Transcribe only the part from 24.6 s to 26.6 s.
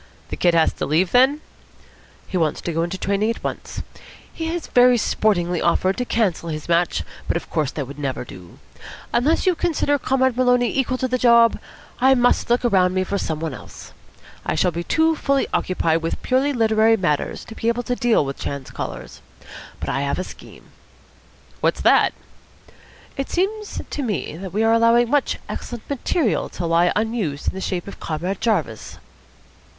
are allowing much excellent material